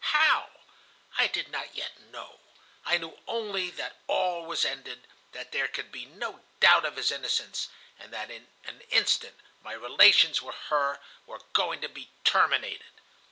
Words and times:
How? 0.15 0.49
I 1.15 1.27
did 1.27 1.51
not 1.51 1.75
yet 1.75 1.99
know. 1.99 2.39
I 2.83 2.97
knew 2.97 3.19
only 3.27 3.69
that 3.69 3.97
all 4.07 4.43
was 4.47 4.65
ended, 4.65 5.07
that 5.31 5.51
there 5.51 5.67
could 5.67 5.91
be 5.91 6.07
no 6.07 6.41
doubt 6.59 6.85
of 6.85 6.95
his 6.95 7.11
innocence, 7.11 7.69
and 7.99 8.11
that 8.11 8.31
in 8.31 8.47
an 8.63 8.81
instant 8.89 9.35
my 9.61 9.73
relations 9.73 10.41
with 10.41 10.55
her 10.69 10.99
were 11.27 11.43
going 11.53 11.81
to 11.81 11.87
be 11.87 12.09
terminated. 12.23 12.99